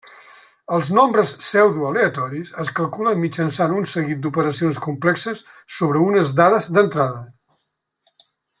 Els 0.77 0.87
nombres 0.99 1.33
pseudoaleatoris 1.41 2.49
es 2.63 2.71
calculen 2.79 3.21
mitjançant 3.25 3.75
un 3.81 3.85
seguit 3.91 4.23
d'operacions 4.25 4.81
complexes 4.87 5.45
sobre 5.79 6.03
unes 6.09 6.33
dades 6.43 6.71
d'entrada. 6.79 7.23